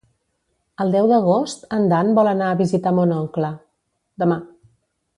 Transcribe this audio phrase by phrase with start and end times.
[0.85, 3.55] El deu d'agost en Dan vol anar a visitar mon oncle.